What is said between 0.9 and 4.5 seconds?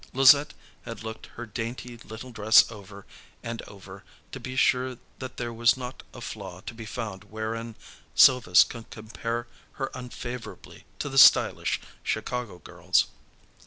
looked her dainty little dress over and over to